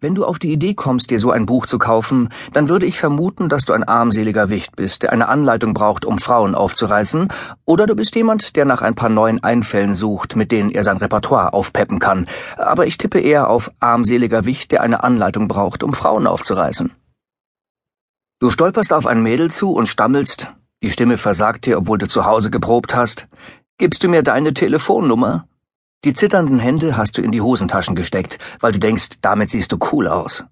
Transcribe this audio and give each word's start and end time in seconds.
Wenn 0.00 0.14
du 0.14 0.24
auf 0.24 0.38
die 0.38 0.52
Idee 0.52 0.74
kommst, 0.74 1.10
dir 1.10 1.18
so 1.18 1.32
ein 1.32 1.44
Buch 1.44 1.66
zu 1.66 1.78
kaufen, 1.78 2.28
dann 2.52 2.68
würde 2.68 2.86
ich 2.86 3.00
vermuten, 3.00 3.48
dass 3.48 3.64
du 3.64 3.72
ein 3.72 3.82
armseliger 3.82 4.48
Wicht 4.48 4.76
bist, 4.76 5.02
der 5.02 5.12
eine 5.12 5.28
Anleitung 5.28 5.74
braucht, 5.74 6.04
um 6.04 6.18
Frauen 6.18 6.54
aufzureißen, 6.54 7.28
oder 7.64 7.86
du 7.86 7.96
bist 7.96 8.14
jemand, 8.14 8.54
der 8.54 8.64
nach 8.64 8.80
ein 8.80 8.94
paar 8.94 9.08
neuen 9.08 9.42
Einfällen 9.42 9.94
sucht, 9.94 10.36
mit 10.36 10.52
denen 10.52 10.70
er 10.70 10.84
sein 10.84 10.98
Repertoire 10.98 11.52
aufpeppen 11.52 11.98
kann. 11.98 12.28
Aber 12.56 12.86
ich 12.86 12.96
tippe 12.96 13.18
eher 13.18 13.50
auf 13.50 13.72
armseliger 13.80 14.44
Wicht, 14.44 14.70
der 14.70 14.82
eine 14.82 15.02
Anleitung 15.02 15.48
braucht, 15.48 15.82
um 15.82 15.92
Frauen 15.92 16.28
aufzureißen. 16.28 16.92
Du 18.38 18.50
stolperst 18.50 18.92
auf 18.92 19.04
ein 19.04 19.20
Mädel 19.20 19.50
zu 19.50 19.72
und 19.72 19.88
stammelst, 19.88 20.52
die 20.80 20.92
Stimme 20.92 21.16
versagt 21.16 21.66
dir, 21.66 21.76
obwohl 21.76 21.98
du 21.98 22.06
zu 22.06 22.24
Hause 22.24 22.50
geprobt 22.50 22.94
hast. 22.94 23.26
Gibst 23.78 24.04
du 24.04 24.08
mir 24.08 24.22
deine 24.22 24.54
Telefonnummer? 24.54 25.47
Die 26.04 26.14
zitternden 26.14 26.60
Hände 26.60 26.96
hast 26.96 27.18
du 27.18 27.22
in 27.22 27.32
die 27.32 27.40
Hosentaschen 27.40 27.96
gesteckt, 27.96 28.38
weil 28.60 28.70
du 28.70 28.78
denkst, 28.78 29.20
damit 29.20 29.50
siehst 29.50 29.72
du 29.72 29.78
cool 29.92 30.06
aus. 30.06 30.44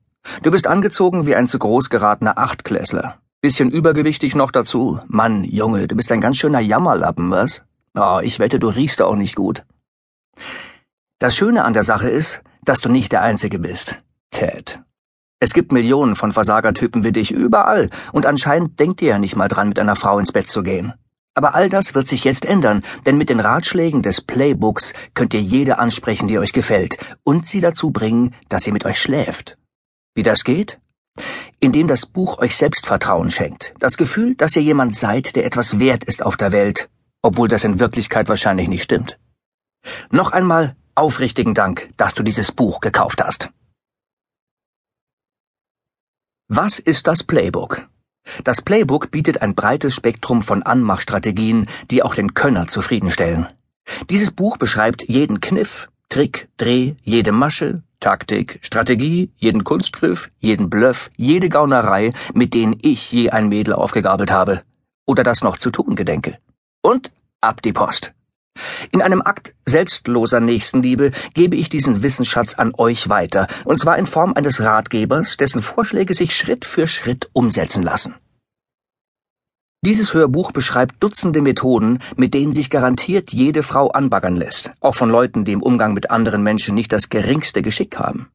Du 0.43 0.51
bist 0.51 0.67
angezogen 0.67 1.27
wie 1.27 1.37
ein 1.37 1.47
zu 1.47 1.61
groß 1.61 1.89
geratener 1.89 2.37
Achtklässler. 2.37 3.19
Bisschen 3.41 3.71
übergewichtig 3.71 4.35
noch 4.35 4.51
dazu. 4.51 4.99
Mann, 5.07 5.45
Junge, 5.45 5.87
du 5.87 5.95
bist 5.95 6.11
ein 6.11 6.21
ganz 6.21 6.37
schöner 6.37 6.59
Jammerlappen, 6.59 7.31
was? 7.31 7.63
Oh, 7.95 8.19
ich 8.21 8.41
wette, 8.41 8.59
du 8.59 8.69
riechst 8.69 9.01
auch 9.01 9.15
nicht 9.15 9.37
gut. 9.37 9.65
Das 11.21 11.37
Schöne 11.37 11.65
an 11.65 11.75
der 11.75 11.85
Sache 11.85 12.11
ist, 12.11 12.43
dass 12.65 12.81
du 12.81 12.89
nicht 12.89 13.13
der 13.13 13.23
Einzige 13.23 13.61
bist. 13.61 14.03
Ted. 14.31 14.81
Es 15.39 15.55
gibt 15.55 15.71
Millionen 15.71 16.17
von 16.17 16.33
Versagertypen 16.33 17.05
wie 17.05 17.13
dich 17.13 17.31
überall, 17.31 17.91
und 18.13 18.27
anscheinend 18.27 18.81
denkt 18.81 19.01
ihr 19.01 19.11
ja 19.11 19.19
nicht 19.19 19.37
mal 19.37 19.49
dran, 19.49 19.69
mit 19.69 19.79
einer 19.79 19.97
Frau 19.97 20.19
ins 20.19 20.33
Bett 20.33 20.49
zu 20.49 20.63
gehen. 20.63 20.95
Aber 21.37 21.55
all 21.55 21.69
das 21.69 21.95
wird 21.95 22.09
sich 22.09 22.25
jetzt 22.25 22.47
ändern, 22.47 22.83
denn 23.05 23.19
mit 23.19 23.29
den 23.29 23.41
Ratschlägen 23.41 24.01
des 24.01 24.23
Playbooks 24.23 24.95
könnt 25.13 25.35
ihr 25.35 25.41
jede 25.43 25.79
ansprechen, 25.79 26.29
die 26.29 26.39
euch 26.39 26.55
gefällt, 26.55 26.97
und 27.25 27.47
sie 27.47 27.61
dazu 27.61 27.91
bringen, 27.91 28.35
dass 28.49 28.65
sie 28.65 28.73
mit 28.73 28.87
euch 28.87 28.99
schläft. 28.99 29.59
Wie 30.15 30.23
das 30.23 30.45
geht? 30.45 30.81
Indem 31.61 31.89
das 31.89 32.07
Buch 32.07 32.39
euch 32.39 32.57
Selbstvertrauen 32.57 33.31
schenkt, 33.31 33.75
das 33.79 33.99
Gefühl, 33.99 34.35
dass 34.35 34.57
ihr 34.57 34.63
jemand 34.63 34.97
seid, 34.97 35.37
der 35.37 35.45
etwas 35.45 35.79
wert 35.79 36.05
ist 36.05 36.23
auf 36.23 36.39
der 36.39 36.53
Welt, 36.53 36.89
obwohl 37.21 37.49
das 37.49 37.65
in 37.65 37.81
Wirklichkeit 37.81 38.31
wahrscheinlich 38.31 38.69
nicht 38.69 38.85
stimmt. 38.85 39.19
Noch 40.11 40.33
einmal 40.33 40.75
aufrichtigen 40.95 41.53
Dank, 41.53 41.91
dass 41.99 42.15
du 42.15 42.23
dieses 42.23 42.51
Buch 42.51 42.81
gekauft 42.81 43.23
hast. 43.23 43.51
Was 46.49 46.79
ist 46.79 47.07
das 47.07 47.25
Playbook? 47.25 47.87
Das 48.45 48.63
Playbook 48.63 49.11
bietet 49.11 49.43
ein 49.43 49.55
breites 49.55 49.95
Spektrum 49.95 50.43
von 50.43 50.63
Anmachstrategien, 50.63 51.67
die 51.91 52.03
auch 52.03 52.15
den 52.15 52.35
Könner 52.35 52.69
zufriedenstellen. 52.69 53.47
Dieses 54.11 54.31
Buch 54.31 54.57
beschreibt 54.57 55.09
jeden 55.09 55.41
Kniff, 55.41 55.89
Trick, 56.09 56.49
Dreh, 56.57 56.95
jede 57.03 57.33
Masche, 57.33 57.83
Taktik, 58.01 58.59
Strategie, 58.63 59.31
jeden 59.37 59.65
Kunstgriff, 59.65 60.31
jeden 60.39 60.71
Bluff, 60.71 61.11
jede 61.17 61.49
Gaunerei, 61.49 62.13
mit 62.35 62.55
denen 62.55 62.79
ich 62.83 63.11
je 63.11 63.31
ein 63.31 63.49
Mädel 63.49 63.75
aufgegabelt 63.75 64.31
habe. 64.31 64.63
Oder 65.07 65.23
das 65.23 65.43
noch 65.43 65.57
zu 65.57 65.71
tun 65.71 65.97
gedenke. 65.97 66.39
Und 66.83 67.13
ab 67.41 67.63
die 67.63 67.73
Post. 67.73 68.13
In 68.91 69.03
einem 69.03 69.23
Akt 69.23 69.55
selbstloser 69.67 70.41
Nächstenliebe 70.41 71.11
gebe 71.35 71.57
ich 71.57 71.69
diesen 71.69 72.03
Wissensschatz 72.03 72.55
an 72.55 72.73
euch 72.77 73.09
weiter, 73.09 73.49
und 73.65 73.79
zwar 73.79 73.99
in 73.99 74.07
Form 74.07 74.33
eines 74.35 74.63
Ratgebers, 74.63 75.37
dessen 75.37 75.63
Vorschläge 75.63 76.15
sich 76.15 76.35
Schritt 76.35 76.65
für 76.65 76.87
Schritt 76.87 77.29
umsetzen 77.33 77.83
lassen. 77.83 78.15
Dieses 79.83 80.15
Hörbuch 80.15 80.53
beschreibt 80.53 81.03
Dutzende 81.03 81.43
Methoden, 81.43 82.01
mit 82.17 82.35
denen 82.35 82.53
sich 82.53 82.71
garantiert 82.71 83.33
jede 83.33 83.63
Frau 83.63 83.89
anbaggern 83.89 84.37
lässt, 84.37 84.73
auch 84.81 84.95
von 84.95 85.11
Leuten, 85.11 85.45
die 85.45 85.53
im 85.53 85.63
Umgang 85.63 85.93
mit 85.93 86.11
anderen 86.11 86.43
Menschen 86.43 86.75
nicht 86.75 86.93
das 86.93 87.09
geringste 87.09 87.63
Geschick 87.63 87.99
haben. 87.99 88.29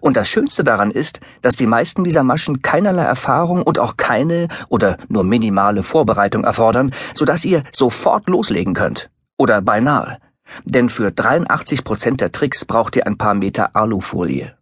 Und 0.00 0.16
das 0.16 0.28
Schönste 0.28 0.64
daran 0.64 0.90
ist, 0.90 1.20
dass 1.40 1.56
die 1.56 1.66
meisten 1.66 2.04
dieser 2.04 2.24
Maschen 2.24 2.62
keinerlei 2.62 3.04
Erfahrung 3.04 3.62
und 3.62 3.78
auch 3.78 3.96
keine 3.96 4.48
oder 4.68 4.98
nur 5.08 5.24
minimale 5.24 5.82
Vorbereitung 5.82 6.44
erfordern, 6.44 6.92
sodass 7.14 7.44
ihr 7.44 7.64
sofort 7.72 8.28
loslegen 8.28 8.74
könnt. 8.74 9.10
Oder 9.38 9.62
beinahe. 9.62 10.18
Denn 10.64 10.90
für 10.90 11.10
83 11.10 11.84
Prozent 11.84 12.20
der 12.20 12.32
Tricks 12.32 12.64
braucht 12.64 12.96
ihr 12.96 13.06
ein 13.06 13.16
paar 13.16 13.34
Meter 13.34 13.74
Alufolie. 13.74 14.54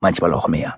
Manchmal 0.00 0.34
auch 0.34 0.48
mehr. 0.48 0.76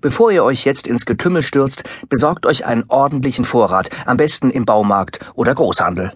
Bevor 0.00 0.30
ihr 0.30 0.44
euch 0.44 0.64
jetzt 0.64 0.86
ins 0.86 1.06
Getümmel 1.06 1.42
stürzt, 1.42 1.84
besorgt 2.08 2.46
euch 2.46 2.64
einen 2.66 2.84
ordentlichen 2.88 3.44
Vorrat, 3.44 3.90
am 4.06 4.16
besten 4.16 4.50
im 4.50 4.64
Baumarkt 4.64 5.20
oder 5.34 5.54
Großhandel. 5.54 6.12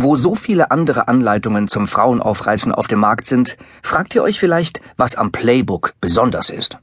Wo 0.00 0.14
so 0.14 0.36
viele 0.36 0.70
andere 0.70 1.08
Anleitungen 1.08 1.66
zum 1.66 1.88
Frauenaufreißen 1.88 2.72
auf 2.72 2.86
dem 2.86 3.00
Markt 3.00 3.26
sind, 3.26 3.56
fragt 3.82 4.14
ihr 4.14 4.22
euch 4.22 4.38
vielleicht, 4.38 4.80
was 4.96 5.16
am 5.16 5.32
Playbook 5.32 5.94
besonders 6.00 6.50
ist. 6.50 6.78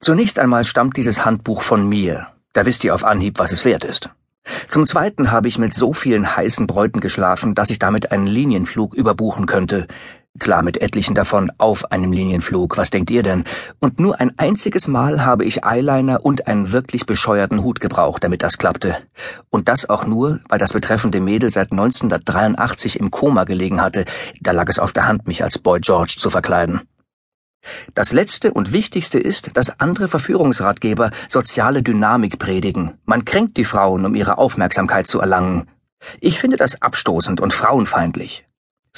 Zunächst 0.00 0.38
einmal 0.38 0.64
stammt 0.64 0.96
dieses 0.96 1.24
Handbuch 1.24 1.60
von 1.60 1.86
mir. 1.86 2.28
Da 2.54 2.64
wisst 2.64 2.82
ihr 2.84 2.94
auf 2.94 3.04
Anhieb, 3.04 3.38
was 3.38 3.52
es 3.52 3.64
wert 3.66 3.84
ist. 3.84 4.10
Zum 4.68 4.86
Zweiten 4.86 5.30
habe 5.30 5.48
ich 5.48 5.58
mit 5.58 5.74
so 5.74 5.92
vielen 5.92 6.34
heißen 6.34 6.66
Bräuten 6.66 7.00
geschlafen, 7.00 7.54
dass 7.54 7.68
ich 7.68 7.78
damit 7.78 8.10
einen 8.10 8.26
Linienflug 8.26 8.94
überbuchen 8.94 9.44
könnte. 9.44 9.86
Klar, 10.38 10.62
mit 10.62 10.80
etlichen 10.80 11.14
davon 11.14 11.50
auf 11.58 11.90
einem 11.90 12.12
Linienflug, 12.12 12.76
was 12.76 12.90
denkt 12.90 13.10
ihr 13.10 13.22
denn? 13.22 13.44
Und 13.80 13.98
nur 13.98 14.20
ein 14.20 14.38
einziges 14.38 14.86
Mal 14.86 15.24
habe 15.24 15.44
ich 15.44 15.64
Eyeliner 15.64 16.24
und 16.24 16.46
einen 16.46 16.72
wirklich 16.72 17.06
bescheuerten 17.06 17.62
Hut 17.62 17.80
gebraucht, 17.80 18.22
damit 18.22 18.42
das 18.42 18.58
klappte. 18.58 18.96
Und 19.50 19.68
das 19.68 19.88
auch 19.88 20.06
nur, 20.06 20.40
weil 20.48 20.58
das 20.58 20.72
betreffende 20.72 21.20
Mädel 21.20 21.50
seit 21.50 21.72
1983 21.72 23.00
im 23.00 23.10
Koma 23.10 23.44
gelegen 23.44 23.80
hatte. 23.80 24.04
Da 24.40 24.52
lag 24.52 24.68
es 24.68 24.78
auf 24.78 24.92
der 24.92 25.06
Hand, 25.06 25.26
mich 25.26 25.42
als 25.42 25.58
Boy 25.58 25.80
George 25.80 26.14
zu 26.18 26.30
verkleiden. 26.30 26.82
Das 27.94 28.12
letzte 28.12 28.52
und 28.52 28.72
wichtigste 28.72 29.18
ist, 29.18 29.56
dass 29.56 29.80
andere 29.80 30.08
Verführungsratgeber 30.08 31.10
soziale 31.28 31.82
Dynamik 31.82 32.38
predigen. 32.38 32.94
Man 33.04 33.24
kränkt 33.24 33.56
die 33.56 33.64
Frauen, 33.64 34.06
um 34.06 34.14
ihre 34.14 34.38
Aufmerksamkeit 34.38 35.06
zu 35.06 35.20
erlangen. 35.20 35.68
Ich 36.20 36.38
finde 36.38 36.56
das 36.56 36.80
abstoßend 36.80 37.40
und 37.40 37.52
frauenfeindlich. 37.52 38.47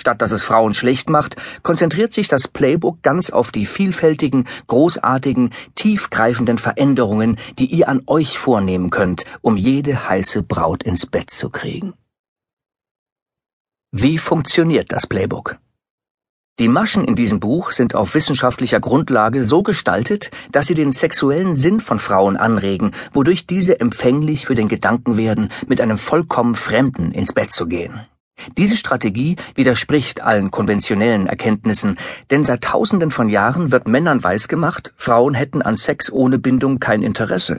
Statt 0.01 0.23
dass 0.23 0.31
es 0.31 0.43
Frauen 0.43 0.73
schlecht 0.73 1.11
macht, 1.11 1.37
konzentriert 1.63 2.15
sich 2.15 2.27
das 2.27 2.49
Playbook 2.49 3.03
ganz 3.03 3.29
auf 3.29 3.53
die 3.53 3.67
vielfältigen, 3.67 4.47
großartigen, 4.67 5.51
tiefgreifenden 5.75 6.57
Veränderungen, 6.57 7.37
die 7.59 7.67
ihr 7.67 7.87
an 7.87 8.03
euch 8.07 8.39
vornehmen 8.39 8.89
könnt, 8.89 9.27
um 9.43 9.59
jede 9.59 10.09
heiße 10.09 10.43
Braut 10.43 10.85
ins 10.85 11.05
Bett 11.05 11.31
zu 11.31 11.51
kriegen. 11.51 11.93
Wie 13.93 14.17
funktioniert 14.17 14.91
das 14.91 15.07
Playbook? 15.07 15.59
Die 16.59 16.69
Maschen 16.69 17.05
in 17.05 17.15
diesem 17.15 17.39
Buch 17.39 17.71
sind 17.71 17.95
auf 17.95 18.15
wissenschaftlicher 18.15 18.81
Grundlage 18.81 19.45
so 19.45 19.63
gestaltet, 19.63 20.31
dass 20.51 20.67
sie 20.67 20.75
den 20.75 20.93
sexuellen 20.93 21.57
Sinn 21.57 21.81
von 21.81 21.99
Frauen 21.99 22.39
anregen, 22.39 22.93
wodurch 23.13 23.47
diese 23.47 23.81
empfänglich 23.81 24.47
für 24.47 24.55
den 24.55 24.69
Gedanken 24.69 25.19
werden, 25.19 25.51
mit 25.67 25.81
einem 25.83 25.99
vollkommen 25.99 26.55
Fremden 26.55 27.13
ins 27.13 27.35
Bett 27.35 27.53
zu 27.53 27.67
gehen. 27.67 28.01
Diese 28.59 28.77
Strategie 28.77 29.37
widerspricht 29.55 30.21
allen 30.23 30.51
konventionellen 30.51 31.27
Erkenntnissen, 31.27 31.99
denn 32.31 32.45
seit 32.45 32.63
Tausenden 32.63 33.11
von 33.11 33.29
Jahren 33.29 33.73
wird 33.73 33.89
Männern 33.89 34.23
weisgemacht, 34.23 34.93
Frauen 34.97 35.35
hätten 35.35 35.63
an 35.63 35.77
Sex 35.77 36.13
ohne 36.13 36.39
Bindung 36.39 36.81
kein 36.81 37.03
Interesse. 37.03 37.59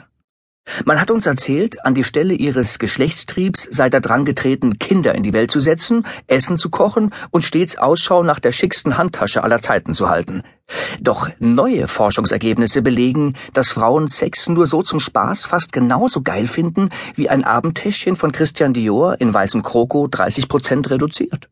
Man 0.86 1.00
hat 1.00 1.12
uns 1.12 1.26
erzählt, 1.26 1.86
an 1.86 1.96
die 1.96 2.04
Stelle 2.04 2.34
ihres 2.34 2.80
Geschlechtstriebs 2.80 3.68
sei 3.72 3.90
da 3.90 4.00
dran 4.00 4.26
getreten, 4.26 4.80
Kinder 4.80 5.14
in 5.14 5.24
die 5.24 5.34
Welt 5.34 5.52
zu 5.52 5.60
setzen, 5.60 6.06
Essen 6.28 6.58
zu 6.58 6.70
kochen 6.70 7.12
und 7.30 7.44
stets 7.44 7.78
Ausschau 7.78 8.24
nach 8.24 8.40
der 8.40 8.52
schicksten 8.52 8.98
Handtasche 8.98 9.44
aller 9.44 9.62
Zeiten 9.62 9.94
zu 9.94 10.10
halten. 10.10 10.44
Doch 11.00 11.30
neue 11.40 11.88
Forschungsergebnisse 11.88 12.82
belegen, 12.82 13.36
dass 13.54 13.72
Frauen 13.72 14.08
Sex 14.08 14.48
nur 14.48 14.66
so 14.66 14.82
zum 14.82 15.00
Spaß 15.00 15.46
fast 15.46 15.74
genauso 15.74 16.22
geil 16.22 16.48
finden, 16.48 16.90
wie 17.16 17.30
ein 17.30 17.44
Abendtäschchen 17.44 18.16
von 18.16 18.32
Christian 18.32 18.74
Dior 18.74 19.20
in 19.20 19.34
weißem 19.34 19.64
Kroko 19.64 20.08
30 20.08 20.48
Prozent 20.48 20.90
reduziert. 20.90 21.50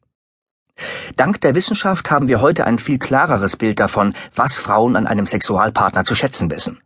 Dank 1.17 1.41
der 1.41 1.55
Wissenschaft 1.55 2.09
haben 2.09 2.29
wir 2.29 2.39
heute 2.39 2.65
ein 2.65 2.79
viel 2.79 2.99
klareres 2.99 3.57
Bild 3.57 3.81
davon, 3.81 4.15
was 4.33 4.57
Frauen 4.57 4.95
an 4.95 5.07
einem 5.07 5.27
Sexualpartner 5.27 6.05
zu 6.05 6.15
schätzen 6.15 6.49
wissen. 6.49 6.79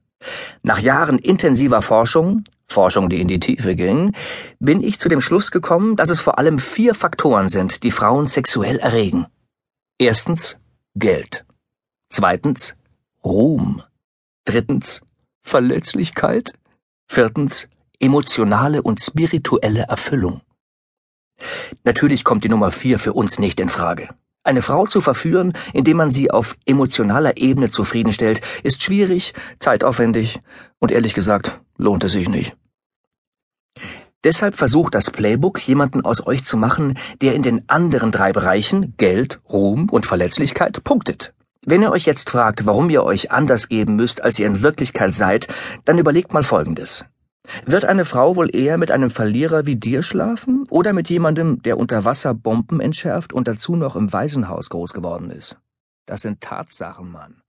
Nach 0.61 0.79
Jahren 0.79 1.19
intensiver 1.19 1.81
Forschung, 1.81 2.43
Forschung, 2.67 3.09
die 3.09 3.21
in 3.21 3.27
die 3.27 3.39
Tiefe 3.39 3.75
ging, 3.75 4.13
bin 4.59 4.81
ich 4.83 4.99
zu 4.99 5.09
dem 5.09 5.21
Schluss 5.21 5.51
gekommen, 5.51 5.95
dass 5.95 6.09
es 6.09 6.21
vor 6.21 6.39
allem 6.39 6.59
vier 6.59 6.95
Faktoren 6.95 7.49
sind, 7.49 7.83
die 7.83 7.91
Frauen 7.91 8.27
sexuell 8.27 8.79
erregen. 8.79 9.27
Erstens 9.97 10.59
Geld. 10.95 11.45
Zweitens 12.09 12.75
Ruhm. 13.23 13.81
Drittens 14.45 15.01
Verletzlichkeit. 15.41 16.53
Viertens 17.07 17.69
emotionale 17.99 18.81
und 18.81 19.01
spirituelle 19.01 19.83
Erfüllung. 19.83 20.41
Natürlich 21.83 22.23
kommt 22.23 22.43
die 22.43 22.49
Nummer 22.49 22.71
vier 22.71 22.99
für 22.99 23.13
uns 23.13 23.39
nicht 23.39 23.59
in 23.59 23.69
Frage. 23.69 24.09
Eine 24.44 24.62
Frau 24.62 24.86
zu 24.86 25.00
verführen, 25.00 25.54
indem 25.74 25.98
man 25.98 26.12
sie 26.12 26.30
auf 26.30 26.57
emotionaler 26.66 27.38
Ebene 27.38 27.69
zufriedenstellt, 27.69 28.42
ist 28.63 28.84
schwierig, 28.84 29.34
zeitaufwendig 29.60 30.42
und 30.80 30.92
ehrlich 30.92 31.13
gesagt 31.13 31.62
lohnt 31.78 32.04
es 32.04 32.12
sich 32.12 32.28
nicht. 32.28 32.56
Deshalb 34.24 34.56
versucht 34.56 34.95
das 34.95 35.12
Playbook, 35.12 35.66
jemanden 35.68 36.06
aus 36.06 36.25
euch 36.25 36.45
zu 36.45 36.56
machen, 36.56 36.98
der 37.22 37.36
in 37.36 37.42
den 37.42 37.68
anderen 37.68 38.12
drei 38.12 38.31
Bereichen 38.31 38.95
Geld, 38.98 39.42
Ruhm 39.50 39.90
und 39.90 40.06
Verletzlichkeit 40.06 40.84
punktet. 40.84 41.34
Wenn 41.66 41.81
ihr 41.81 41.92
euch 41.92 42.06
jetzt 42.06 42.30
fragt, 42.30 42.66
warum 42.66 42.90
ihr 42.90 43.04
euch 43.04 43.31
anders 43.31 43.69
geben 43.69 43.95
müsst, 43.95 44.22
als 44.22 44.40
ihr 44.40 44.48
in 44.48 44.62
Wirklichkeit 44.62 45.13
seid, 45.13 45.48
dann 45.86 45.98
überlegt 45.98 46.34
mal 46.34 46.44
Folgendes. 46.44 47.06
Wird 47.66 47.86
eine 47.86 48.06
Frau 48.06 48.36
wohl 48.36 48.56
eher 48.56 48.78
mit 48.78 48.92
einem 48.92 49.10
Verlierer 49.10 49.66
wie 49.66 49.75
dir 49.75 50.01
schlafen 50.01 50.66
oder 50.69 50.94
mit 50.94 51.10
jemandem, 51.10 51.62
der 51.62 51.78
unter 51.78 52.06
Wasser 52.06 52.34
Bomben 52.34 52.80
entschärft 52.80 53.34
und 53.34 53.48
dazu 53.48 53.75
noch 53.75 53.95
im 53.95 54.12
Waisenhaus 54.12 54.69
groß 54.69 54.94
geworden 54.94 55.30
ist? 55.30 55.57
Das 56.06 56.22
sind 56.22 56.42
Tatsachen, 56.42 57.12
Mann. 57.12 57.43